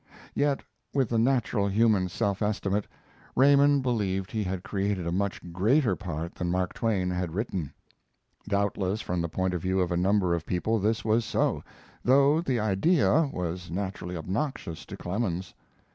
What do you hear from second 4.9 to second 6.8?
a much greater part than Mark